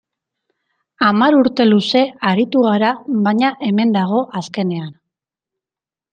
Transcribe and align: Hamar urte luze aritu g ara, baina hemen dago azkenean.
Hamar 1.07 1.37
urte 1.39 1.67
luze 1.67 2.01
aritu 2.31 2.65
g 2.65 2.71
ara, 2.73 2.89
baina 3.29 3.53
hemen 3.69 3.95
dago 3.99 4.25
azkenean. 4.43 4.91